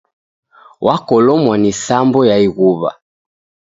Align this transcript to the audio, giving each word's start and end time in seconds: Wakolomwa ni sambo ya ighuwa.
Wakolomwa 0.85 1.55
ni 1.57 1.71
sambo 1.73 2.19
ya 2.29 2.37
ighuwa. 2.45 2.91